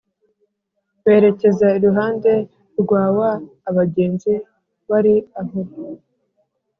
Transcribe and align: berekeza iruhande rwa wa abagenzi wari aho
berekeza 1.03 1.67
iruhande 1.77 2.31
rwa 2.81 3.03
wa 3.17 3.31
abagenzi 3.69 4.33
wari 4.89 5.13
aho 5.39 5.59